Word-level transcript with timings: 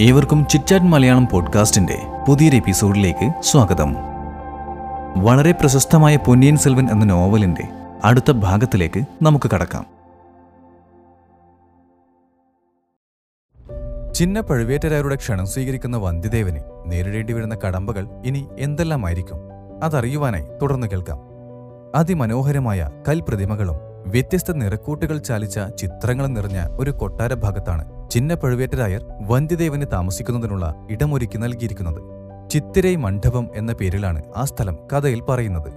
ഏവർക്കും 0.00 0.46
ചിറ്റാറ്റ് 0.46 0.84
മലയാളം 0.84 1.28
പോഡ്കാസ്റ്റിന്റെ 1.32 2.02
പുതിയൊരു 2.28 2.56
എപ്പിസോഡിലേക്ക് 2.56 3.32
സ്വാഗതം. 3.40 3.96
വളരെ 5.16 5.52
പ്രശസ്തമായ 5.52 6.16
പൊന്നിയൻ 6.16 6.56
സെൽവൻ 6.56 6.90
എന്ന 6.90 7.04
നോവലിന്റെ 7.04 7.68
അടുത്ത 8.04 8.30
ഭാഗത്തിലേക്ക് 8.30 9.04
നമുക്ക് 9.22 9.50
കടക്കാം. 9.50 9.86
ചിന്ന 14.14 14.40
പഴുവേറ്റരാരുടെ 14.40 15.14
ക്ഷണം 15.14 15.46
സ്വീകരിക്കുന്ന 15.46 15.96
വന്ധ്യദേവന് 15.96 16.60
നേരിടേണ്ടി 16.86 17.32
വരുന്ന 17.32 17.54
കടമ്പകൾ 17.54 18.08
ഇനി 18.24 18.48
എന്തെല്ലാമായിരിക്കും? 18.58 19.36
അതറിയുവാനായി 19.84 20.46
തുടർന്ന് 20.62 20.86
കേൾക്കാം. 20.86 21.18
അതിമനോഹരമായ 21.94 22.90
കൽപ്രതിമകളും 23.08 23.87
വ്യത്യസ്ത 24.12 24.50
നിറക്കൂട്ടുകൾ 24.52 25.18
ചാലിച്ച 25.18 25.58
ചിത്രങ്ങൾ 25.80 26.26
നിറഞ്ഞ 26.26 26.58
ഒരു 26.80 26.90
കൊട്ടാര 26.90 27.34
ഭാഗത്താണ് 27.34 27.84
ചിന്ന 28.10 28.34
പഴുവേറ്റരായർ 28.34 29.02
വന്ധ്യദേവന് 29.30 29.86
താമസിക്കുന്നതിനുള്ള 29.92 30.66
ഇടമൊരുക്കി 30.90 31.38
നൽകിയിരിക്കുന്നത്. 31.38 32.00
ചിത്തിരൈ 32.50 32.96
മണ്ഡപം 32.96 33.48
എന്ന 33.54 33.72
പേരിലാണ് 33.72 34.22
ആ 34.36 34.44
സ്ഥലം 34.44 34.78
കഥയിൽ 34.92 35.20
പറയുന്നത്. 35.20 35.70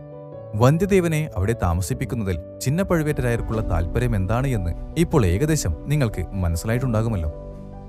വന്ധ്യദേവനെ 0.55 1.21
അവിടെ 1.37 1.55
താമസിപ്പിക്കുന്നതിൽ 1.63 2.37
ചിന്ന 2.61 2.81
പഴുവേറ്റരായർക്കുള്ള 2.83 3.61
താല്പര്യം 3.71 4.15
എന്താണ് 4.15 4.47
എന്ന് 4.47 4.71
ഇപ്പോൾ 4.97 5.25
ഏകദേശം 5.25 5.75
നിങ്ങൾക്ക് 5.87 6.23
മനസ്സിലായിട്ടുണ്ടാകുമല്ലോ. 6.43 7.31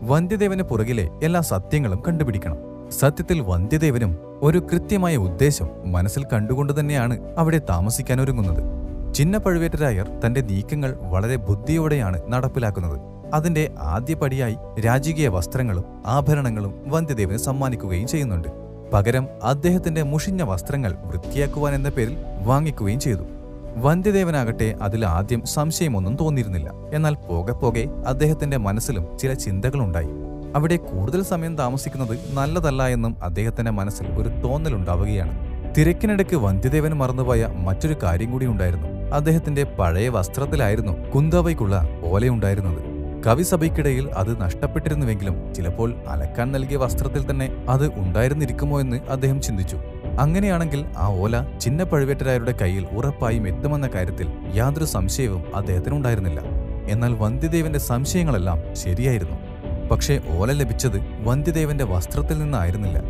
വന്ധ്യദേവന് 0.02 0.62
പുറകിലെ 0.62 1.06
എല്ലാ 1.22 1.40
സത്യങ്ങളും 1.52 2.02
കണ്ടുപിടിക്കണം. 2.08 2.58
സത്യത്തിൽ 3.00 3.38
വന്ധ്യദേവനും 3.40 4.12
ഒരു 4.42 4.58
കൃത്യമായ 4.72 5.16
ഉദ്ദേശം 5.16 5.68
മനസ്സിൽ 5.86 6.22
കണ്ടുകൊണ്ട് 6.32 6.72
തന്നെയാണ് 6.80 7.14
അവിടെ 7.38 7.60
താമസിക്കാൻ 7.70 8.20
ഒരുങ്ങുന്നത്. 8.20 8.62
ചിന്ന 9.14 9.38
പഴുവേറ്റരായർ 9.38 10.08
തന്റെ 10.26 10.40
നീക്കങ്ങൾ 10.40 10.98
വളരെ 11.02 11.36
ബുദ്ധിയോടെയാണ് 11.36 12.20
നടപ്പിലാക്കുന്നത്. 12.28 13.00
അതിന്റെ 13.34 13.70
ആദ്യപടിയായി 13.78 14.56
രാജകീയ 14.80 15.28
വസ്ത്രങ്ങളും 15.28 15.84
ആഭരണങ്ങളും 16.06 16.82
വന്ധ്യദേവന് 16.86 17.36
സമ്മാനിക്കുകയും 17.36 18.08
ചെയ്യുന്നുണ്ട്. 18.08 18.48
പകരം 18.92 19.28
അദ്ദേഹത്തിന്റെ 19.42 20.02
മുഷിഞ്ഞ 20.02 20.42
വസ്ത്രങ്ങൾ 20.42 20.94
വൃത്തിയാക്കുവാൻ 21.04 21.74
എന്ന 21.74 21.88
പേരിൽ 21.88 22.16
വാങ്ങിക്കുകയും 22.44 23.00
ചെയ്തു. 23.00 23.24
വന്ധ്യദേവനാകട്ടെ 23.76 24.74
അതിൽ 24.82 25.06
ആദ്യം 25.06 25.42
സംശയമൊന്നും 25.46 26.16
തോന്നിയിരുന്നില്ല. 26.16 26.70
എന്നാൽ 26.94 27.14
പോകെ 27.14 27.52
പോകെ 27.52 27.84
അദ്ദേഹത്തിന്റെ 28.06 28.56
മനസ്സിലും 28.56 29.18
ചില 29.18 29.32
ചിന്തകളുണ്ടായി. 29.34 30.10
അവിടെ 30.54 30.76
കൂടുതൽ 30.76 31.22
സമയം 31.22 31.56
താമസിക്കുന്നത് 31.56 32.18
നല്ലതല്ല 32.32 32.88
എന്നും 32.88 33.16
അദ്ദേഹത്തിന്റെ 33.22 33.70
മനസ്സിൽ 33.70 34.06
ഒരു 34.06 34.28
തോന്നലുണ്ടാവുകയാണ്. 34.28 35.52
തിരക്കിനിടയ്ക്ക് 35.76 36.36
വന്ധ്യദേവൻ 36.36 36.90
മറന്നുപോയ 36.90 37.48
മറ്റൊരു 37.56 37.96
കാര്യം 38.02 38.30
കൂടി 38.30 38.46
ഉണ്ടായിരുന്നു. 38.46 38.91
അദ്ദേഹത്തിന്റെ 39.12 39.64
പഴയ 39.64 40.08
വസ്ത്രത്തിലായിരുന്നു 40.08 41.10
കുന്തവയ്ക്കുള്ള 41.10 41.88
ഓലയുണ്ടായിരുന്നത് 42.04 42.92
കവിസഭയ്ക്കിടയിൽ 43.26 44.10
അത് 44.10 44.40
നഷ്ടപ്പെട്ടിരുന്നുവെങ്കിലും 44.40 45.54
ചിലപ്പോൾ 45.54 45.94
അലക്കാൻ 46.08 46.52
നൽകിയ 46.52 46.76
വസ്ത്രത്തിൽ 46.76 47.30
തന്നെ 47.30 47.64
അത് 47.68 47.86
ഉണ്ടായിരുന്നിരിക്കുമോ 47.94 48.80
എന്ന് 48.80 49.00
അദ്ദേഹം 49.10 49.40
ചിന്തിച്ചു. 49.40 49.76
അങ്ങനെയാണെങ്കിൽ 50.18 50.84
ആ 50.98 51.06
ഓല 51.08 51.58
ചിന്ന 51.60 51.84
പഴുവേറ്റരായരുടെ 51.84 52.52
കയ്യിൽ 52.52 52.86
ഉറപ്പായും 52.86 53.48
എത്തുമെന്ന 53.48 53.88
കാര്യത്തിൽ 53.94 54.28
യാതൊരു 54.54 54.84
സംശയവും 54.84 55.56
അദ്ദേഹത്തിനുണ്ടായിരുന്നില്ല. 55.56 56.40
എന്നാൽ 56.88 57.14
വന്ധ്യദേവന്റെ 57.14 57.78
സംശയങ്ങളെല്ലാം 57.78 58.74
ശരിയായിരുന്നു. 58.74 59.36
പക്ഷേ 59.88 60.20
ഓല 60.30 60.52
ലഭിച്ചത് 60.52 61.00
വന്ധ്യദേവന്റെ 61.24 61.84
വസ്ത്രത്തിൽ 61.84 62.38
നിന്നായിരുന്നില്ല. 62.38 63.02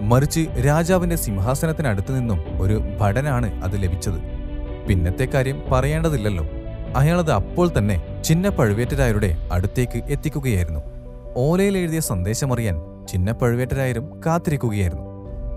മറിച്ച് 0.00 0.40
രാജാവിന്റെ 0.66 1.16
സിംഹാസനത്തിനടുത്തു 1.16 2.12
നിന്നും 2.12 2.62
ഒരു 2.62 2.82
ഭടനാണ് 3.00 3.64
അത് 3.64 3.82
ലഭിച്ചത്. 3.82 4.33
പിന്നത്തെ 4.88 5.24
കാര്യം 5.24 5.62
പറയേണ്ടതില്ലല്ലോ. 5.72 6.44
അയാളത് 6.96 7.30
അപ്പോൾ 7.30 7.70
തന്നെ 7.78 8.22
ചിന്ന 8.22 8.48
പഴുവേറ്റരായരുടെ 8.48 9.36
അടുത്തേക്ക് 9.52 10.02
എത്തിക്കുകയായിരുന്നു. 10.04 10.80
ഓലയിൽ 11.36 11.78
എഴുതിയ 11.78 12.00
സന്ദേശമറിയാൻ 12.00 13.06
ചിന്ന 13.06 13.32
പഴുവേറ്റരായരും 13.32 14.20
കാത്തിരിക്കുകയായിരുന്നു. 14.26 15.04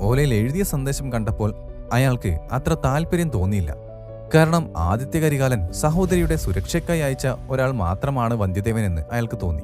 ഓലയിൽ 0.02 0.33
എഴുതിയ 0.33 0.64
സന്ദേശം 0.64 1.14
കണ്ടപ്പോൾ 1.14 1.55
അയാൾക്ക് 1.94 2.38
അത്ര 2.52 2.73
താല്പര്യം 2.86 3.30
തോന്നിയില്ല. 3.30 3.76
കാരണം 4.33 4.73
ആദിത്യ 4.77 5.20
കരികാലൻ 5.20 5.71
സഹോദരിയുടെ 5.71 6.36
സുരക്ഷയ്ക്കായി 6.36 6.99
അയച്ച 6.99 7.27
ഒരാൾ 7.49 7.71
മാത്രമാണ് 7.71 8.33
വന്ധ്യദേവനെന്ന് 8.33 9.02
അയാൾക്ക് 9.11 9.37
തോന്നി. 9.43 9.64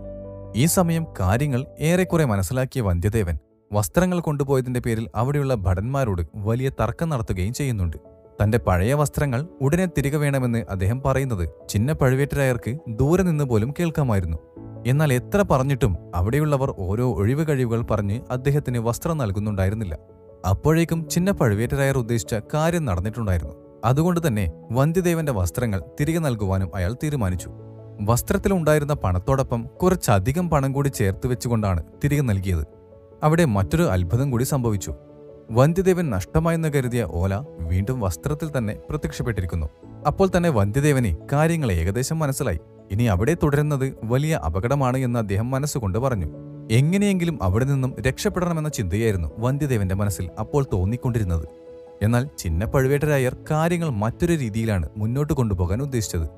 ഈ 0.55 0.65
സമയം 0.65 1.07
കാര്യങ്ങൾ 1.19 1.65
ഏറെക്കുറെ 1.79 2.25
മനസ്സിലാക്കിയ 2.25 2.81
വന്ധ്യദേവൻ 2.81 3.37
വസ്ത്രങ്ങൾ 3.73 4.19
കൊണ്ടുപോയതിന്റെ 4.19 4.79
പേരിൽ 4.79 5.09
അവിടെയുള്ള 5.15 5.55
ഭടന്മാരോട് 5.55 6.21
വലിയ 6.35 6.69
തർക്കം 6.69 7.09
നടത്തുകയും 7.09 7.53
ചെയ്യുന്നുണ്ട്. 7.53 8.12
തന്റെ 8.41 8.57
പഴയ 8.57 8.93
വസ്ത്രങ്ങൾ 8.93 9.47
ഉടനെ 9.61 9.85
തിരികെ 9.85 10.17
വേണമെന്ന് 10.17 10.65
അദ്ദേഹം 10.69 11.01
പറയുന്നത് 11.05 11.49
ചിന്ന 11.69 11.93
പഴുവേറ്റരായർക്ക് 11.93 12.77
ദൂരെ 12.89 13.23
നിന്ന് 13.23 13.43
പോലും 13.43 13.73
കേൾക്കാമായിരുന്നു. 13.79 14.37
എന്നാൽ 14.87 15.13
എത്ര 15.13 15.45
പറഞ്ഞിട്ടും 15.51 15.97
അവിടെയുള്ളവർ 16.15 16.75
ഓരോ 16.77 17.13
ഒഴിവ് 17.13 17.47
കഴിവുകൾ 17.49 17.81
പറഞ്ഞ് 17.81 18.21
അദ്ദേഹത്തിന് 18.31 18.77
വസ്ത്രം 18.77 19.17
നൽകുന്നുണ്ടായിരുന്നില്ല. 19.17 19.97
അപ്പോഴേക്കും 20.49 21.09
ചിന്ന 21.09 21.31
പഴുവേറ്റരായർ 21.31 21.97
ഉദ്ദേശിച്ച 21.97 22.35
കാര്യം 22.53 22.85
നടന്നിട്ടുണ്ടായിരുന്നു. 22.85 23.53
അതുകൊണ്ട് 23.85 24.27
തന്നെ 24.27 24.51
വന്ധ്യദേവന്റെ 24.71 25.31
വസ്ത്രങ്ങൾ 25.31 25.81
തിരികെ 26.01 26.19
നൽകുവാനും 26.19 26.71
അയാൾ 26.75 26.93
തീരുമാനിച്ചു. 26.93 27.49
വസ്ത്രത്തിലുണ്ടായിരുന്ന 28.01 28.93
പണത്തോടൊപ്പം 28.93 29.67
കുറച്ചധികം 29.81 30.49
പണം 30.49 30.73
കൂടി 30.73 30.89
ചേർത്ത് 30.89 31.27
വെച്ചുകൊണ്ടാണ് 31.27 31.83
തിരികെ 32.03 32.21
നൽകിയത്. 32.21 32.65
അവിടെ 33.23 33.45
മറ്റൊരു 33.45 33.83
അത്ഭുതം 33.83 34.31
കൂടി 34.31 34.43
സംഭവിച്ചു. 34.43 34.93
വന്ധ്യദേവൻ 35.51 36.09
നഷ്ടമായെന്ന് 36.09 36.69
കരുതിയ 36.69 37.03
ഓല 37.03 37.33
വീണ്ടും 37.59 37.99
വസ്ത്രത്തിൽ 37.99 38.57
തന്നെ 38.57 38.77
പ്രത്യക്ഷപ്പെട്ടിരിക്കുന്നു. 38.89 39.67
അപ്പോൾ 40.07 40.29
തന്നെ 40.37 40.49
വന്ധ്യദേവന് 40.49 41.15
കാര്യങ്ങൾ 41.31 41.71
ഏകദേശം 41.71 42.19
മനസ്സിലായി. 42.19 42.57
ഇനി 42.91 43.03
അവിടെ 43.03 43.37
തുടരുന്നത് 43.43 43.93
വലിയ 44.03 44.33
അപകടമാണ് 44.35 44.97
എന്ന് 44.97 45.19
അദ്ദേഹം 45.19 45.51
മനസ്സുകൊണ്ട് 45.51 45.99
പറഞ്ഞു. 45.99 46.27
എങ്ങനെയെങ്കിലും 46.71 47.39
അവിടെ 47.41 47.65
നിന്നും 47.65 47.95
രക്ഷപ്പെടണമെന്ന 48.07 48.69
ചിന്തയായിരുന്നു 48.69 49.31
വന്ധ്യദേവന്റെ 49.39 49.95
മനസ്സിൽ 49.95 50.29
അപ്പോൾ 50.39 50.65
തോന്നിക്കൊണ്ടിരുന്നത്. 50.73 51.45
എന്നാൽ 52.01 52.29
ചിന്ന 52.37 52.65
പഴുവേട്ടരായർ 52.65 53.37
കാര്യങ്ങൾ 53.51 53.89
മറ്റൊരു 53.89 54.33
രീതിയിലാണ് 54.33 54.89
മുന്നോട്ട് 54.97 55.33
കൊണ്ടുപോകാൻ 55.33 55.81
ഉദ്ദേശിച്ചത്. 55.81 56.29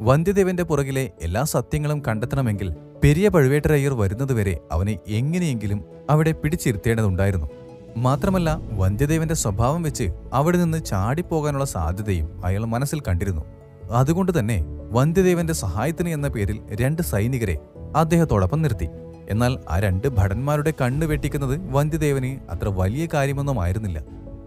വന്ധ്യദേവന്റെ 0.00 0.62
പുറകിലെ 0.62 1.10
എല്ലാ 1.22 1.42
സത്യങ്ങളും 1.42 2.02
കണ്ടെത്തണമെങ്കിൽ 2.08 2.74
പെരിയ 3.04 3.28
പഴുവേട്ടരായർ 3.28 3.92
വരുന്നതുവരെ 3.92 4.58
അവനെ 4.72 4.98
എങ്ങനെയെങ്കിലും 5.08 5.84
അവിടെ 6.10 6.32
പിടിച്ചിരുത്തേണ്ടതുണ്ടായിരുന്നു. 6.32 7.46
മാത്രമല്ല 7.96 8.60
വന്ധ്യദേവന്റെ 8.72 9.34
സ്വഭാവം 9.34 9.82
വെച്ച് 9.82 10.12
അവിടെ 10.32 10.58
നിന്ന് 10.58 10.84
ചാടിപ്പോകാനുള്ള 10.84 11.64
സാധ്യതയും 11.64 12.42
അയാൾ 12.44 12.64
മനസ്സിൽ 12.64 13.00
കണ്ടിരുന്നു. 13.00 13.42
അതുകൊണ്ട് 13.90 14.38
തന്നെ 14.38 14.64
വന്ധ്യദേവന്റെ 14.90 15.52
സഹായത്തിന് 15.52 16.08
എന്ന 16.08 16.28
പേരിൽ 16.28 16.60
രണ്ട് 16.80 17.02
സൈനികരെ 17.02 17.56
അദ്ദേഹത്തോടൊപ്പം 17.96 18.62
നിർത്തി. 18.62 18.88
എന്നാൽ 19.30 19.58
ആ 19.70 19.78
രണ്ട് 19.78 20.08
ഭടന്മാരുടെ 20.08 20.72
കണ്ണ് 20.80 21.06
വെട്ടിക്കുന്നത് 21.06 21.60
വന്ധ്യദേവന് 21.72 22.50
അത്ര 22.50 22.68
വലിയ 22.68 23.08
കാര്യമൊന്നുമായിരുന്നില്ല 23.14 24.02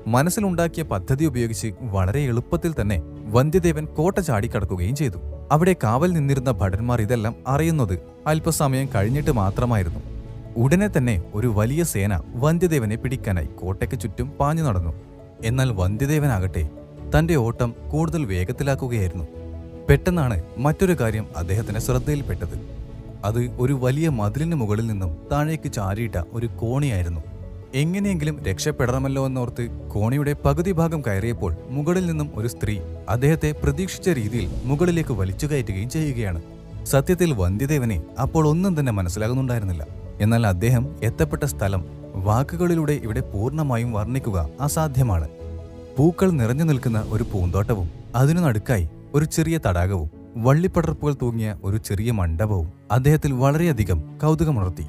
മനസ്സിലുണ്ടാക്കിയ 0.08 0.84
പദ്ധതി 0.84 1.26
ഉപയോഗിച്ച് 1.26 1.74
വളരെ 1.82 2.20
എളുപ്പത്തിൽ 2.20 2.82
തന്നെ 2.82 3.02
വന്ധ്യദേവൻ 3.26 3.86
കോട്ട 3.86 4.20
ചാടിക്കടക്കുകയും 4.20 4.96
ചെയ്തു. 4.96 5.18
അവിടെ 5.52 5.76
കാവൽ 5.84 6.14
നിന്നിരുന്ന 6.14 6.52
ഭടന്മാർ 6.52 7.02
ഇതെല്ലാം 7.02 7.36
അറിയുന്നത് 7.48 8.00
അല്പസമയം 8.28 8.90
കഴിഞ്ഞിട്ട് 8.96 9.32
മാത്രമായിരുന്നു. 9.32 10.15
ഉടനെ 10.58 10.88
തന്നെ 10.88 11.24
ഒരു 11.34 11.48
വലിയ 11.48 11.84
സേന 11.84 12.20
വന്ധ്യദേവനെ 12.36 12.96
പിടിക്കാനായി 12.96 13.48
കോട്ടയ്ക്ക് 13.48 14.00
ചുറ്റും 14.00 14.28
പാഞ്ഞു 14.40 14.64
നടന്നു. 14.64 14.94
എന്നാൽ 15.44 15.72
വന്ധ്യദേവനാകട്ടെ 15.72 16.64
തന്റെ 17.16 17.36
ഓട്ടം 17.36 17.74
കൂടുതൽ 17.92 18.26
വേഗത്തിലാക്കുകയായിരുന്നു. 18.26 19.26
പെട്ടെന്നാണ് 19.90 20.44
മറ്റൊരു 20.58 20.96
കാര്യം 21.02 21.26
അദ്ദേഹത്തിന്റെ 21.38 21.82
ശ്രദ്ധയിൽപ്പെട്ടത്. 21.82 22.56
അത് 23.26 23.52
ഒരു 23.60 23.74
വലിയ 23.74 24.10
മതിലിന് 24.10 24.56
മുകളിൽ 24.56 24.88
നിന്നും 24.88 25.18
താഴേക്ക് 25.32 25.72
ചാരിയിട്ട 25.72 26.18
ഒരു 26.34 26.48
കോണിയായിരുന്നു. 26.62 27.22
എങ്ങനെയെങ്കിലും 27.74 28.44
രക്ഷപ്പെടണമല്ലോ 28.48 29.26
എന്നോർത്ത് 29.26 29.64
കോണിയുടെ 29.94 30.34
പകുതി 30.46 30.72
ഭാഗം 30.72 31.02
കയറിയപ്പോൾ 31.08 31.56
മുകളിൽ 31.70 32.06
നിന്നും 32.06 32.32
ഒരു 32.36 32.48
സ്ത്രീ 32.48 32.80
അദ്ദേഹത്തെ 33.10 33.52
പ്രതീക്ഷിച്ച 33.64 34.10
രീതിയിൽ 34.10 34.50
മുകളിലേക്ക് 34.64 35.14
വലിച്ചു 35.14 35.46
കയറ്റുകയും 35.46 35.90
ചെയ്യുകയാണ്. 35.90 36.42
സത്യത്തിൽ 36.86 37.34
വന്ധ്യദേവനെ 37.34 38.02
അപ്പോൾ 38.22 38.48
ഒന്നും 38.48 38.80
തന്നെ 38.80 38.92
മനസ്സിലാകുന്നുണ്ടായിരുന്നില്ല. 38.92 40.05
എന്നാൽ 40.22 40.48
അദ്ദേഹം 40.48 40.96
എത്തപ്പെട്ട 41.04 41.44
സ്ഥലം 41.44 41.86
വാക്കുകളിലൂടെ 42.16 42.94
ഇവിടെ 42.94 43.20
പൂർണമായും 43.20 43.94
വർണിക്കുക 43.94 44.50
അസാധ്യമാണ്. 44.62 45.30
പൂക്കൾ 45.98 46.32
നിറഞ്ഞു 46.32 46.64
നിൽക്കുന്ന 46.64 47.06
ഒരു 47.10 47.24
പൂന്തോട്ടവും 47.24 47.90
അതിനു 48.16 48.42
നടുക്കായി 48.42 48.90
ഒരു 49.14 49.26
ചെറിയ 49.26 49.60
തടാകവും 49.68 50.10
വള്ളിപ്പടർപ്പുകൾ 50.36 51.14
തൂങ്ങിയ 51.14 51.56
ഒരു 51.64 51.78
ചെറിയ 51.78 52.12
മണ്ഡപവും 52.12 52.74
അദ്ദേഹത്തിൽ 52.92 53.32
വളരെയധികം 53.32 54.04
കൗതുകമുണർത്തി. 54.22 54.86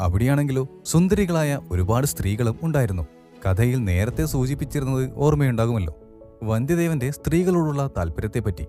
അവിടെയാണെങ്കിലോ 0.00 0.68
സുന്ദരികളായ 0.84 1.60
ഒരുപാട് 1.70 2.06
സ്ത്രീകളും 2.06 2.56
ഉണ്ടായിരുന്നു. 2.62 3.02
കഥയിൽ 3.46 3.84
നേരത്തെ 3.84 4.24
സൂചിപ്പിച്ചിരുന്നത് 4.24 5.10
ഓർമ്മയുണ്ടാകുമല്ലോ. 5.16 5.94
വന്ധ്യദേവന്റെ 6.42 7.10
സ്ത്രീകളോടുള്ള 7.10 7.90
താല്പര്യത്തെപ്പറ്റി. 7.96 8.64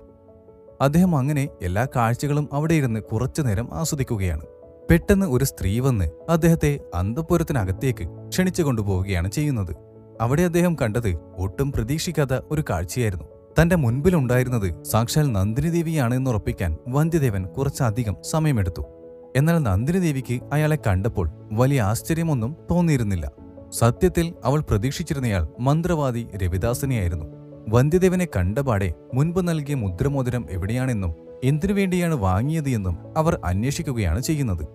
അദ്ദേഹം 0.82 1.16
അങ്ങനെ 1.16 1.48
എല്ലാ 1.62 1.88
കാഴ്ചകളും 1.96 2.50
അവിടെ 2.54 2.74
ഇരുന്ന് 2.74 3.00
കുറച്ചുനേരം 3.00 3.70
ആസ്വദിക്കുകയാണ്. 3.74 4.42
പെട്ടെന്ന് 4.90 5.26
ഒരു 5.26 5.46
സ്ത്രീ 5.46 5.80
വന്ന് 5.80 6.06
അദ്ദേഹത്തെ 6.30 6.80
അന്തപുരത്തിനകത്തേക്ക് 6.96 8.28
ക്ഷണിച്ചു 8.30 8.64
കൊണ്ടുപോവുകയാണ് 8.64 9.32
ചെയ്യുന്നത്. 9.32 9.76
അവിടെ 10.22 10.42
അദ്ദേഹം 10.42 10.76
കണ്ടത് 10.82 11.16
ഒട്ടും 11.38 11.72
പ്രതീക്ഷിക്കാത്ത 11.72 12.40
ഒരു 12.52 12.64
കാഴ്ചയായിരുന്നു. 12.70 13.26
തന്റെ 13.62 13.76
മുൻപിലുണ്ടായിരുന്നത് 13.76 14.84
സാക്ഷാൽ 14.84 15.32
നന്ദിനി 15.32 15.70
ദേവിയാണ് 15.70 16.16
എന്നുറപ്പിക്കാൻ 16.16 16.78
വന്ധ്യദേവൻ 16.88 17.44
കുറച്ചധികം 17.44 18.16
സമയമെടുത്തു. 18.24 18.82
എന്നാൽ 19.36 19.58
നന്ദിനി 19.60 20.00
ദേവിക്ക് 20.00 20.40
അയാളെ 20.54 20.78
കണ്ടപ്പോൾ 20.88 21.30
വലിയ 21.52 21.82
ആശ്ചര്യമൊന്നും 21.82 22.58
തോന്നിയിരുന്നില്ല. 22.72 23.32
സത്യത്തിൽ 23.70 24.34
അവൾ 24.44 24.60
പ്രതീക്ഷിച്ചിരുന്നയാൾ 24.60 25.48
മന്ത്രവാദി 25.60 26.28
രവിദാസനെയായിരുന്നു. 26.44 27.26
വന്ധ്യദേവനെ 27.70 28.28
കണ്ടപാടെ 28.36 28.94
മുൻപ് 29.14 29.48
നൽകിയ 29.48 29.76
മുദ്രമോതിരം 29.76 30.46
എവിടെയാണെന്നും 30.52 31.27
എന്തിനു 31.44 31.74
വേണ്ടിയാണ് 31.74 32.14
വാങ്ങിയത് 32.14 32.70
എന്നും 32.70 32.98
അവർ 33.18 33.40
അന്വേഷിക്കുകയാണ് 33.44 34.22
ചെയ്യുന്നത്. 34.22 34.68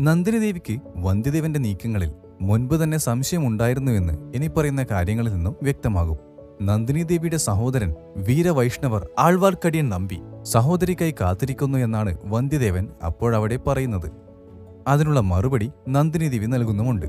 നന്ദിനി 0.00 0.38
ദേവിക്ക് 0.38 0.78
വന്ധ്യദേവന്റെ 0.96 1.60
നീക്കങ്ങളിൽ 1.60 2.12
മുൻപ് 2.40 2.82
തന്നെ 2.82 2.98
സംശയമുണ്ടായിരുന്നുവെന്ന് 2.98 4.36
ഇനി 4.36 4.46
പറയുന്ന 4.46 4.86
കാര്യങ്ങളിൽ 4.90 5.34
നിന്നും 5.34 5.56
വ്യക്തമാകും. 5.62 6.18
നന്ദിനി 6.62 7.02
ദേവിയുടെ 7.02 7.36
സഹോദരൻ 7.36 7.94
വീരവൈഷ്ണവർ 8.16 9.08
ആൾവാർക്കടിയൻ 9.18 9.88
നമ്പി 9.88 10.22
സഹോദരിക്കായി 10.42 11.14
കാത്തിരിക്കുന്നു 11.20 11.78
എന്നാണ് 11.78 12.16
വന്ധ്യദേവൻ 12.24 12.88
അപ്പോഴവിടെ 13.06 13.56
പറയുന്നത്. 13.56 14.12
അതിനുള്ള 14.88 15.20
മറുപടി 15.20 15.70
നന്ദിനി 15.88 16.28
ദേവി 16.28 16.46
നൽകുന്നുമുണ്ട്. 16.46 17.06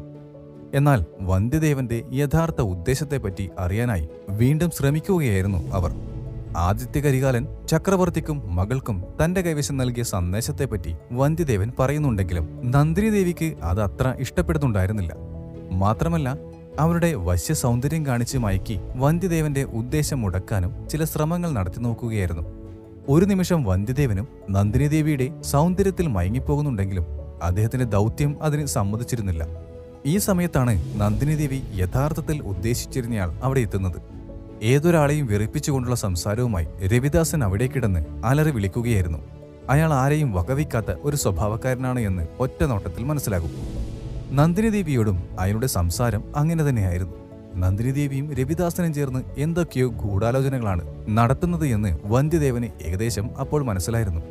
എന്നാൽ 0.74 1.06
വന്ധ്യദേവന്റെ 1.22 2.04
യഥാർത്ഥ 2.12 2.62
ഉദ്ദേശത്തെപ്പറ്റി 2.62 3.50
അറിയാനായി 3.60 4.10
വീണ്ടും 4.30 4.72
ശ്രമിക്കുകയായിരുന്നു 4.72 5.72
അവർ. 5.72 6.13
ആദിത്യ 6.58 7.02
കരികാലൻ 7.02 7.48
ചക്രവർത്തിക്കും 7.68 8.56
മകൾക്കും 8.56 9.04
തന്റെ 9.24 9.42
കൈവശം 9.42 9.78
നൽകിയ 9.78 10.04
സന്ദേശത്തെപ്പറ്റി 10.04 10.96
വന്ധ്യദേവൻ 11.12 11.72
പറയുന്നുണ്ടെങ്കിലും 11.80 12.62
നന്ദിനി 12.64 13.10
ദേവിക്ക് 13.10 13.54
അത് 13.64 13.82
അത്ര 13.82 14.14
ഇഷ്ടപ്പെടുന്നുണ്ടായിരുന്നില്ല. 14.20 15.14
മാത്രമല്ല 15.72 16.38
അവരുടെ 16.80 17.14
വശ്യ 17.16 17.54
സൗന്ദര്യം 17.54 18.06
കാണിച്ച് 18.06 18.38
മയക്കി 18.38 18.80
വന്ധ്യദേവന്റെ 18.96 19.64
ഉദ്ദേശം 19.64 20.22
മുടക്കാനും 20.22 20.88
ചില 20.90 21.04
ശ്രമങ്ങൾ 21.04 21.50
നടത്തി 21.50 21.80
നോക്കുകയായിരുന്നു. 21.80 22.46
ഒരു 23.10 23.26
നിമിഷം 23.26 23.64
വന്ധ്യദേവനും 23.64 24.28
നന്ദിനി 24.50 24.88
ദേവിയുടെ 24.88 25.42
സൗന്ദര്യത്തിൽ 25.42 26.08
മയങ്ങിപ്പോകുന്നുണ്ടെങ്കിലും 26.08 27.06
അദ്ദേഹത്തിന്റെ 27.42 27.86
ദൗത്യം 27.86 28.44
അതിന് 28.44 28.66
സമ്മതിച്ചിരുന്നില്ല. 28.66 29.48
ഈ 30.06 30.18
സമയത്താണ് 30.18 30.84
നന്ദിനി 30.96 31.36
ദേവി 31.36 31.62
യഥാർത്ഥത്തിൽ 31.76 32.42
ഉദ്ദേശിച്ചിരുന്നയാൾ 32.42 33.32
അവിടെ 33.44 33.60
എത്തുന്നത്. 33.60 34.13
ഏതൊരാളെയും 34.64 35.26
വെറുപ്പിച്ചുകൊണ്ടുള്ള 35.26 35.96
സംസാരവുമായി 35.96 36.68
രവിദാസൻ 36.92 37.44
അവിടെ 37.44 37.68
കിടന്ന് 37.68 38.26
അലറി 38.26 38.52
വിളിക്കുകയായിരുന്നു. 38.52 39.20
അയാൾ 39.70 39.94
ആരെയും 39.94 40.34
വകവിക്കാത്ത 40.34 40.92
ഒരു 41.04 41.16
സ്വഭാവക്കാരനാണ് 41.16 42.00
എന്ന് 42.00 42.28
ഒറ്റ 42.40 42.64
നോട്ടത്തിൽ 42.64 43.04
മനസ്സിലാകും. 43.04 43.52
നന്ദിനി 44.32 44.70
ദേവിയോടും 44.70 45.24
അയാളുടെ 45.40 45.68
സംസാരം 45.68 46.24
അങ്ങനെ 46.36 46.70
തന്നെയായിരുന്നു. 46.70 47.14
നന്ദിനി 47.56 47.92
ദേവിയും 47.92 48.34
രവിദാസനും 48.34 48.94
ചേർന്ന് 48.94 49.22
എന്തൊക്കെയോ 49.38 49.88
ഗൂഢാലോചനകളാണ് 49.88 50.84
നടത്തുന്നത് 51.10 51.66
എന്ന് 51.66 51.98
വന്ധ്യദേവന് 52.06 52.66
ഏകദേശം 52.82 53.38
അപ്പോൾ 53.40 53.64
മനസ്സിലായിരുന്നു. 53.64 54.22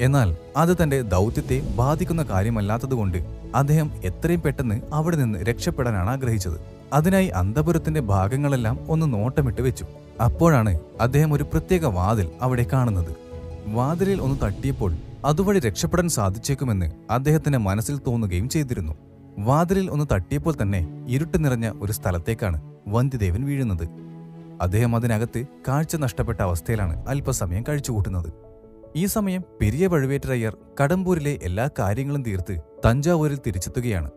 എന്നാൽ 0.00 0.36
അത് 0.56 0.76
തന്റെ 0.82 1.02
ദൗത്യത്തെ 1.02 1.62
ബാധിക്കുന്ന 1.76 2.22
കാര്യമല്ലാത്തതുകൊണ്ട് 2.22 3.18
അദ്ദേഹം 3.54 3.90
എത്രയും 4.04 4.42
പെട്ടെന്ന് 4.42 4.80
അവിടെ 4.92 5.16
നിന്ന് 5.16 5.38
രക്ഷപ്പെടാനാണ് 5.38 6.10
ആഗ്രഹിച്ചത്. 6.10 6.79
അതിനായി 6.92 7.26
അന്തപുരത്തിന്റെ 7.26 8.00
ഭാഗങ്ങളെല്ലാം 8.00 8.78
ഒന്ന് 8.88 9.12
നോട്ടമിട്ട് 9.12 9.62
വെച്ചു. 9.62 9.84
അപ്പോഴാണ് 10.20 10.80
അദ്ദേഹം 11.00 11.32
ഒരു 11.32 11.42
പ്രത്യേക 11.42 11.86
വാതിൽ 11.86 12.28
അവിടെ 12.40 12.66
കാണുന്നത്. 12.72 13.16
വാതിലിൽ 13.66 14.22
ഒന്ന് 14.22 14.36
തട്ടിയപ്പോൾ 14.44 14.92
അതുവഴി 15.24 15.58
രക്ഷപ്പെടാൻ 15.58 16.08
സാധിച്ചേക്കുമെന്ന് 16.08 16.92
അദ്ദേഹത്തിന്റെ 17.10 17.58
മനസ്സിൽ 17.58 18.00
തോന്നുകയും 18.06 18.48
ചെയ്തിരുന്നു. 18.48 18.94
വാതിലിൽ 19.38 19.90
ഒന്ന് 19.90 20.04
തട്ടിയപ്പോൾ 20.12 20.54
തന്നെ 20.62 21.06
ഇരുട്ട് 21.08 21.44
നിറഞ്ഞ 21.44 21.72
ഒരു 21.80 21.92
സ്ഥലത്തേക്കാണ് 21.92 22.62
വന്ധ്യദേവൻ 22.88 23.44
വീഴുന്നത്. 23.44 23.88
അദ്ദേഹം 24.60 24.96
അതിനകത്ത് 24.96 25.44
കാഴ്ച 25.68 25.96
നഷ്ടപ്പെട്ട 25.96 26.40
അവസ്ഥയിലാണ് 26.40 27.06
അല്പസമയം 27.08 27.64
കഴിച്ചുകൂട്ടുന്നത്. 27.68 28.32
ഈ 28.96 29.06
സമയം 29.06 29.42
പെരിയ 29.60 29.86
പഴുവേറ്റരയ്യർ 29.86 30.56
കടമ്പൂരിലെ 30.82 31.38
എല്ലാ 31.42 31.68
കാര്യങ്ങളും 31.78 32.22
തീർത്ത് 32.22 32.60
തഞ്ചാവൂരിൽ 32.86 33.38
തിരിച്ചെത്തുകയാണ്. 33.46 34.10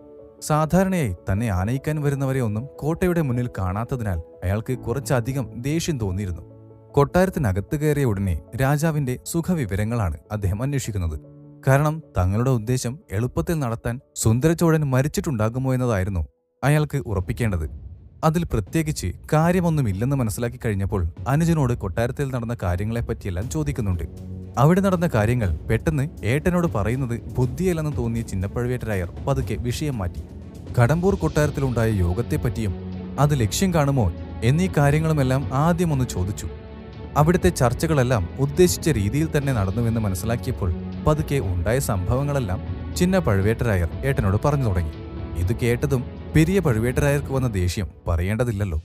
സാധാരണയായി 0.47 1.13
തന്നെ 1.27 1.47
ആനയിക്കാൻ 1.49 2.01
വരുന്നവരെ 2.01 2.39
ഒന്നും 2.39 2.63
കോട്ടയുടെ 2.79 3.21
മുന്നിൽ 3.21 3.49
കാണാത്തതിനാൽ 3.57 4.19
അയാൾക്ക് 4.43 4.73
കുറച്ചധികം 4.77 5.45
ദേഷ്യം 5.61 5.97
തോന്നിയിരുന്നു. 5.97 6.43
കൊട്ടാരത്തിനകത്ത് 6.91 7.75
കയറിയ 7.81 8.05
ഉടനെ 8.05 8.41
രാജാവിന്റെ 8.61 9.19
സുഖവിവരങ്ങളാണ് 9.25 10.17
അദ്ദേഹം 10.31 10.63
അന്വേഷിക്കുന്നത്. 10.63 11.15
കാരണം 11.67 12.03
തങ്ങളുടെ 12.17 12.49
ഉദ്ദേശം 12.49 12.99
എളുപ്പത്തിൽ 13.11 13.59
നടത്താൻ 13.59 13.99
സുന്ദരചോഴൻ 14.15 14.83
മരിച്ചിട്ടുണ്ടാകുമോ 14.83 15.73
എന്നതായിരുന്നു 15.73 16.23
അയാൾക്ക് 16.63 16.97
ഉറപ്പിക്കേണ്ടത്. 17.05 17.65
അതിൽ 18.23 18.43
പ്രത്യേകിച്ച് 18.53 19.07
കാര്യമൊന്നുമില്ലെന്ന് 19.33 20.15
മനസ്സിലാക്കി 20.15 20.59
കഴിഞ്ഞപ്പോൾ 20.65 21.01
അനുജനോട് 21.27 21.73
കൊട്ടാരത്തിൽ 21.73 22.27
നടന്ന 22.35 22.55
കാര്യങ്ങളെപ്പറ്റിയെല്ലാം 22.63 23.49
ചോദിക്കുന്നുണ്ട്. 23.49 24.32
അവിടെ 24.57 24.81
നടന്ന 24.81 25.09
കാര്യങ്ങൾ 25.13 25.57
പെട്ടെന്ന് 25.69 26.09
ഏട്ടനോട് 26.23 26.67
പറയുന്നത് 26.67 27.21
ബുദ്ധിയല്ലെന്ന് 27.37 27.97
തോന്നിയ 27.97 28.21
ചിന്നപ്പഴവേറ്റരായർ 28.21 29.09
പതുക്കെ 29.27 29.55
വിഷയം 29.59 29.97
മാറ്റി. 29.97 30.21
കടമ്പൂർ 30.79 31.15
കൊട്ടാരത്തിലുണ്ടായ 31.15 31.89
യോഗത്തെപ്പറ്റിയും 31.91 32.73
അത് 33.19 33.41
ലക്ഷ്യം 33.41 33.73
കാണുമോ 33.73 34.13
എന്നീ 34.43 34.67
കാര്യങ്ങളുമെല്ലാം 34.77 35.53
ആദ്യമൊന്ന് 35.53 36.05
ചോദിച്ചു. 36.05 36.47
അവിടുത്തെ 37.17 37.49
ചർച്ചകളെല്ലാം 37.49 38.29
ഉദ്ദേശിച്ച 38.39 38.89
രീതിയിൽ 38.89 39.27
തന്നെ 39.37 39.53
നടന്നുവെന്ന് 39.53 40.01
മനസ്സിലാക്കിയപ്പോൾ 40.01 40.73
പതുക്കെ 41.07 41.39
ഉണ്ടായ 41.39 41.79
സംഭവങ്ങളെല്ലാം 41.79 42.61
ചിന്ന 42.95 43.19
പഴുവേട്ടരായർ 43.19 43.89
ഏട്ടനോട് 44.05 44.37
പറഞ്ഞു 44.45 44.63
തുടങ്ങി. 44.63 44.93
ഇത് 45.41 45.55
കേട്ടതും 45.55 46.03
പെരിയ 46.35 46.59
പഴുവേട്ടരായർക്ക് 46.59 47.31
വന്ന 47.31 47.47
ദേഷ്യം 47.47 47.87
പറയേണ്ടതില്ലല്ലോ. 48.07 48.81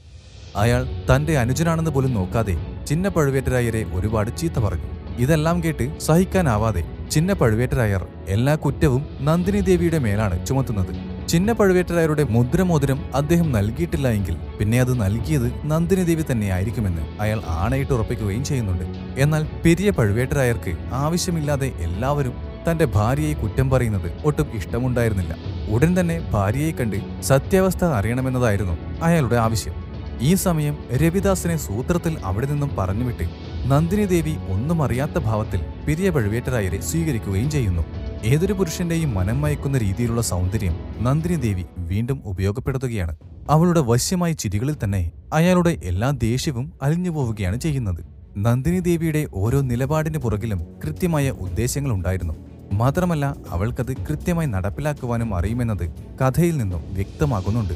അയാൾ 0.56 0.86
തന്റെ 1.08 1.38
അനുജനാണെന്ന് 1.38 1.90
പോലും 1.90 2.14
നോക്കാതെ 2.14 2.58
ചിന്ന 2.86 3.08
പഴുവേട്ടരായരെ 3.08 3.86
ഒരുപാട് 3.94 4.36
ചീത്ത 4.36 4.58
പറഞ്ഞു. 4.58 4.97
ഇതെല്ലാം 5.18 5.64
കേട്ട് 5.64 6.00
സഹിക്കാനാവാതെ 6.00 6.82
ചിന്ന 7.10 7.32
പഴുവേറ്റരായർ 7.32 8.02
എല്ലാ 8.28 8.54
കുറ്റവും 8.54 9.02
നന്ദിനി 9.20 9.60
ദേവിയുടെ 9.60 9.98
മേലാണ് 9.98 10.46
ചുമത്തുന്നത്. 10.46 10.92
ചിന്ന 11.28 11.52
പഴുവേറ്റരായരുടെ 11.52 12.24
മുദ്രമോതിരം 12.24 12.98
അദ്ദേഹം 13.14 13.52
നൽകിയിട്ടില്ല 13.52 14.08
എങ്കിൽ 14.08 14.36
പിന്നെ 14.58 14.80
അത് 14.80 15.02
നൽകിയത് 15.02 15.48
നന്ദിനി 15.64 16.02
ദേവി 16.02 16.24
തന്നെയായിരിക്കുമെന്ന് 16.30 17.20
അയാൾ 17.20 17.40
ആണയിട്ട് 17.46 17.92
ഉറപ്പിക്കുകയും 17.92 18.44
ചെയ്യുന്നുണ്ട്. 18.44 18.84
എന്നാൽ 19.18 19.46
പെരിയ 19.64 19.90
പഴുവേറ്റരായർക്ക് 19.90 20.76
ആവശ്യമില്ലാതെ 20.92 21.72
എല്ലാവരും 21.78 22.32
തന്റെ 22.70 22.84
ഭാര്യയെ 22.84 23.34
കുറ്റം 23.34 23.70
പറയുന്നത് 23.70 24.08
ഒട്ടും 24.24 24.48
ഇഷ്ടമുണ്ടായിരുന്നില്ല. 24.54 25.34
ഉടൻ 25.68 26.00
തന്നെ 26.00 26.30
ഭാര്യയെ 26.30 26.70
കണ്ട് 26.70 26.96
സത്യാവസ്ഥ 27.22 27.84
അറിയണമെന്നതായിരുന്നു 27.84 28.78
അയാളുടെ 29.02 29.36
ആവശ്യം. 29.36 29.74
ഈ 30.20 30.34
സമയം 30.34 30.76
രവിദാസിനെ 30.92 31.56
സൂത്രത്തിൽ 31.56 32.18
അവിടെ 32.24 32.46
നിന്നും 32.46 32.70
പറഞ്ഞുവിട്ട് 32.78 33.47
നന്ദിനി 33.70 34.04
ദേവി 34.12 34.32
ഒന്നും 34.52 34.78
അറിയാത്ത 34.84 35.18
ഭാവത്തിൽ 35.24 35.60
പിരിയ 35.86 36.08
പഴുവേറ്റരായരെ 36.14 36.78
സ്വീകരിക്കുകയും 36.88 37.48
ചെയ്യുന്നു. 37.54 37.82
ഏതൊരു 38.30 38.54
പുരുഷന്റെയും 38.58 39.10
മനം 39.16 39.38
മയക്കുന്ന 39.42 39.76
രീതിയിലുള്ള 39.84 40.22
സൗന്ദര്യം 40.30 40.74
നന്ദിനി 41.06 41.36
ദേവി 41.44 41.64
വീണ്ടും 41.90 42.18
ഉപയോഗപ്പെടുത്തുകയാണ്. 42.30 43.14
അവളുടെ 43.54 43.82
വശ്യമായ 43.90 44.32
ചിരികളിൽ 44.42 44.76
തന്നെ 44.84 45.02
അയാളുടെ 45.38 45.72
എല്ലാ 45.90 46.10
ദേഷ്യവും 46.26 46.66
അലിഞ്ഞു 46.86 47.12
പോവുകയാണ് 47.16 47.58
ചെയ്യുന്നത്. 47.64 48.00
നന്ദിനി 48.46 48.80
ദേവിയുടെ 48.88 49.22
ഓരോ 49.42 49.60
നിലപാടിന് 49.70 50.18
പുറകിലും 50.24 50.62
കൃത്യമായ 50.84 51.28
ഉദ്ദേശങ്ങളുണ്ടായിരുന്നു 51.46 52.36
മാത്രമല്ല 52.82 53.26
അവൾക്കത് 53.56 53.92
കൃത്യമായി 54.08 54.48
നടപ്പിലാക്കുവാനും 54.54 55.30
അറിയുമെന്നത് 55.38 55.86
കഥയിൽ 56.22 56.56
നിന്നും 56.62 56.82
വ്യക്തമാകുന്നുണ്ട്. 56.98 57.74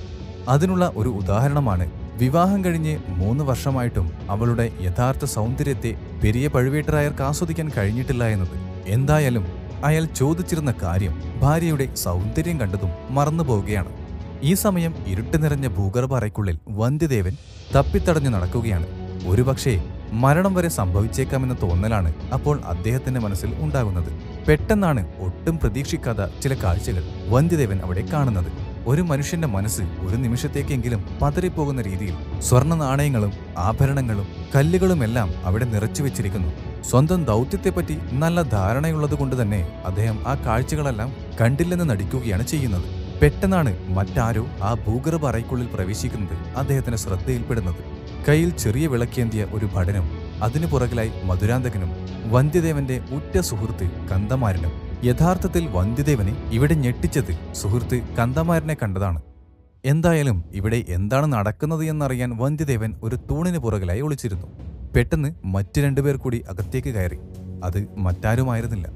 അതിനുള്ള 0.49 0.85
ഒരു 1.01 1.11
ഉദാഹരണമാണ് 1.21 1.87
വിവാഹം 2.23 2.65
കഴിഞ്ഞ് 2.65 2.93
മൂന്ന് 3.21 3.43
വർഷമായിട്ടും 3.45 4.07
അവളുടെ 4.31 4.67
യഥാർത്ഥ 4.87 5.25
സൗന്ദര്യത്തെ 5.37 5.91
പെരിയ 6.23 6.47
പഴുവേട്ടരായർക്ക് 6.55 7.25
ആസ്വദിക്കാൻ 7.29 7.69
കഴിഞ്ഞിട്ടില്ല 7.77 8.25
എന്നത്. 8.35 8.57
എന്തായാലും 8.97 9.45
അയാൾ 9.85 10.05
ചോദിച്ചിരുന്ന 10.21 10.73
കാര്യം 10.83 11.15
ഭാര്യയുടെ 11.43 11.87
സൗന്ദര്യം 12.05 12.57
കണ്ടതും 12.61 12.91
മറന്നുപോവുകയാണ് 13.17 13.93
ഈ 14.43 14.53
സമയം 14.65 14.93
ഇരുട്ട് 15.13 15.37
നിറഞ്ഞ 15.43 15.67
ഭൂഗർഭ 15.77 16.13
അറയ്ക്കുള്ളിൽ 16.15 16.57
വന്ധ്യദേവൻ 16.81 17.35
തപ്പിത്തടഞ്ഞു 17.75 18.31
നടക്കുകയാണ്. 18.37 18.87
ഒരുപക്ഷേ 19.27 19.75
മരണം 20.23 20.55
വരെ 20.55 20.71
സംഭവിച്ചേക്കാമെന്ന 20.79 21.55
തോന്നലാണ് 21.63 22.11
അപ്പോൾ 22.37 22.57
അദ്ദേഹത്തിന്റെ 22.73 23.21
മനസ്സിൽ 23.21 23.51
ഉണ്ടാകുന്നത്. 23.65 24.11
പെട്ടെന്നാണ് 24.49 25.03
ഒട്ടും 25.27 25.57
പ്രതീക്ഷിക്കാത്ത 25.63 26.23
ചില 26.43 26.55
കാഴ്ചകൾ 26.55 27.05
വന്ധ്യദേവൻ 27.35 27.81
അവിടെ 27.87 28.05
കാണുന്നത്. 28.13 28.51
ഒരു 28.87 29.03
മനുഷ്യന്റെ 29.03 29.49
മനസ്സ് 29.49 29.83
ഒരു 29.83 30.17
നിമിഷത്തേക്കെങ്കിലും 30.17 31.05
പതറിപ്പോകുന്ന 31.23 31.83
രീതിയിൽ 31.83 32.15
സ്വർണ 32.41 32.75
നാണയങ്ങളും 32.75 33.33
ആഭരണങ്ങളും 33.59 34.27
കല്ലുകളുമെല്ലാം 34.55 35.29
അവിടെ 35.45 35.65
നിറച്ചു 35.65 36.03
വെച്ചിരിക്കുന്നു. 36.03 36.53
സ്വന്തം 36.91 37.25
ദൗത്യത്തെപ്പറ്റി 37.25 37.97
നല്ല 38.13 38.43
ധാരണയുള്ളതുകൊണ്ട് 38.43 39.43
തന്നെ 39.43 39.61
അദ്ദേഹം 39.85 40.29
ആ 40.29 40.35
കാഴ്ചകളെല്ലാം 40.47 41.13
കണ്ടില്ലെന്ന് 41.41 41.91
നടിക്കുകയാണ് 41.91 42.47
ചെയ്യുന്നത്. 42.47 42.89
പെട്ടെന്നാണ് 43.23 43.73
മറ്റാരോ 43.89 44.47
ആ 44.63 44.75
ഭൂഗർഭ 44.87 45.27
അറയ്ക്കുള്ളിൽ 45.27 45.69
പ്രവേശിക്കുന്നത് 45.75 46.37
അദ്ദേഹത്തിന് 46.57 46.97
ശ്രദ്ധയിൽപ്പെടുന്നത്. 46.97 47.83
കയ്യിൽ 48.29 48.51
ചെറിയ 48.57 48.87
വിളക്കേന്തിയ 48.87 49.45
ഒരു 49.53 49.67
ഭടനും 49.75 50.09
അതിനു 50.43 50.67
പുറകിലായി 50.67 51.13
മധുരാന്തകനും 51.25 51.91
വന്ധ്യദേവന്റെ 52.31 53.01
ഉറ്റ 53.13 53.41
സുഹൃത്ത് 53.41 53.87
കന്തമാരനും 54.11 54.92
യഥാർത്ഥത്തിൽ 55.05 55.69
വന്ധ്യദേവനെ 55.69 56.33
ഇവിടെ 56.51 56.75
ഞെട്ടിച്ചത് 56.75 57.55
സുഹൃത്ത് 57.55 57.97
കന്തമാരനെ 58.19 58.77
കണ്ടതാണ്. 58.83 59.21
എന്തായാലും 59.85 60.45
ഇവിടെ 60.53 60.85
എന്താണ് 60.89 61.33
നടക്കുന്നത് 61.33 61.85
എന്നറിയാൻ 61.85 62.31
വന്ധ്യദേവൻ 62.39 62.95
ഒരു 63.03 63.17
തൂണിന് 63.31 63.59
പുറകിലായി 63.59 64.01
ഒളിച്ചിരുന്നു. 64.01 64.49
പെട്ടെന്ന് 64.95 65.35
മറ്റു 65.45 65.81
രണ്ടുപേർ 65.81 66.17
കൂടി 66.17 66.43
അകത്തേക്ക് 66.49 66.89
കയറി. 66.89 67.19
അത് 67.65 67.89
മറ്റാരുമായിരുന്നില്ല. 67.97 68.89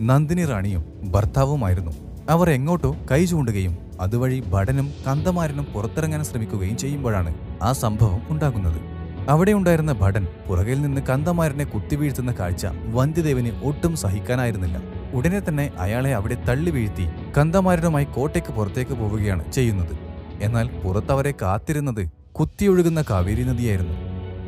നന്ദിനി 0.00 0.44
റാണിയും 0.44 0.84
ഭർത്താവുമായിരുന്നു. 1.10 1.92
അവർ 2.30 2.50
എങ്ങോട്ടോ 2.50 2.96
കൈ 3.10 3.24
ചൂണ്ടുകയും 3.24 3.78
അതുവഴി 4.00 4.42
ഭടനും 4.52 4.88
കന്തമാരനും 5.06 5.66
പുറത്തിറങ്ങാൻ 5.74 6.24
ശ്രമിക്കുകയും 6.24 6.76
ചെയ്യുമ്പോഴാണ് 6.76 7.34
ആ 7.62 7.72
സംഭവം 7.72 8.20
ഉണ്ടാകുന്നത്. 8.30 8.80
അവിടെ 9.28 9.52
ഉണ്ടായിരുന്ന 9.52 9.92
ഭടൻ 9.92 10.26
പുറകിൽ 10.48 10.82
നിന്ന് 10.82 11.00
കന്തമാരനെ 11.00 11.64
കുത്തിവീഴ്ത്തുന്ന 11.64 12.32
കാഴ്ച 12.40 12.66
വന്ധ്യദേവന് 12.66 13.52
ഒട്ടും 13.64 13.96
സഹിക്കാനായിരുന്നില്ല. 13.96 14.99
ഉടനെ 15.12 15.40
തന്നെ 15.48 15.70
അയാളെ 15.78 16.14
അവിടെ 16.14 16.34
തള്ളി 16.34 16.70
വീഴ്ത്തി 16.70 17.06
കന്തമാരനുമായി 17.38 18.04
കോട്ടയ്ക്ക് 18.04 18.52
പുറത്തേക്ക് 18.52 18.92
പോവുകയാണ് 18.92 19.52
ചെയ്യുന്നത്. 19.52 19.94
എന്നാൽ 20.40 20.68
പുറത്തവരെ 20.68 21.34
കാത്തിരുന്നത് 21.42 22.08
കുത്തിയൊഴുകുന്ന 22.32 23.04
കാവേരി 23.10 23.44
നദിയായിരുന്നു. 23.44 23.94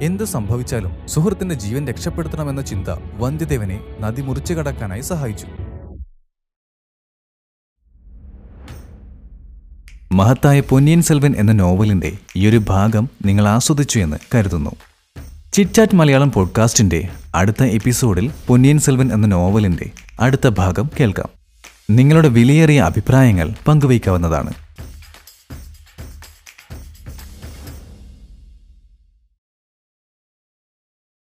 എന്ത് 0.00 0.24
സംഭവിച്ചാലും 0.24 1.08
സുഹൃത്തിന്റെ 1.08 1.54
ജീവൻ 1.54 1.88
രക്ഷപ്പെടുത്തണമെന്ന 1.88 2.62
ചിന്ത 2.62 2.88
വന്ധ്യദേവനെ 3.14 3.80
നദി 4.00 4.22
മുറിച്ചു 4.22 4.54
കടക്കാനായി 4.54 5.00
സഹായിച്ചു. 5.00 5.46
മഹത്തായ 10.12 10.60
പൊന്നിയൻ 10.60 11.02
സെൽവൻ 11.02 11.34
എന്ന 11.36 11.52
നോവലിന്റെ 11.52 12.12
ഒരു 12.48 12.60
ഭാഗം 12.68 13.08
നിങ്ങൾ 13.24 13.48
ആസ്വദിച്ചു 13.48 13.98
എന്ന് 13.98 14.16
കരുതുന്നു. 14.34 14.70
ചിറ്റാറ്റ് 15.52 15.96
മലയാളം 15.96 16.32
പോഡ്കാസ്റ്റിന്റെ 16.32 17.08
അടുത്ത 17.34 17.62
എപ്പിസോഡിൽ 17.62 18.30
പൊന്നിയൻ 18.46 18.78
സെൽവൻ 18.78 19.12
എന്ന 19.12 19.26
നോവലിന്റെ 19.26 19.90
അടുത്ത 20.20 20.48
ഭാഗം 20.48 20.90
കേൾക്കാം. 21.00 21.28
നിങ്ങളുടെ 21.90 22.28
വിലയേറിയ 22.28 22.80
അഭിപ്രായങ്ങൾ 22.80 23.50
പങ്കുവയ്ക്കാവുന്നതാണ്. 23.68 24.52